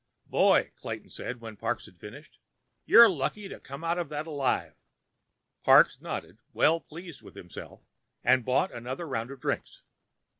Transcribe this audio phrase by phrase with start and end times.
[0.25, 2.39] "Boy," Clayton said when Parks had finished,
[2.85, 4.73] "you were lucky to come out of that alive!"
[5.63, 7.81] Parks nodded, well pleased with himself,
[8.23, 9.83] and bought another round of drinks.